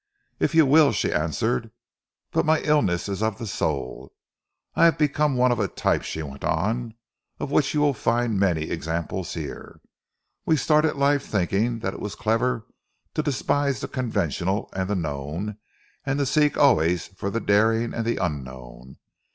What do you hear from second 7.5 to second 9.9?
which you will find many examples here.